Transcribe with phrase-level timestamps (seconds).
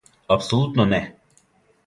[0.35, 1.03] Апсолутно не.